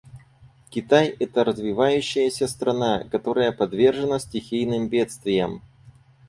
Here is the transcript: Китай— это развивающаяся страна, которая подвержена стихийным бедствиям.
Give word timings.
Китай— 0.71 1.09
это 1.19 1.43
развивающаяся 1.43 2.47
страна, 2.47 3.03
которая 3.11 3.51
подвержена 3.51 4.17
стихийным 4.17 4.89
бедствиям. 4.89 5.61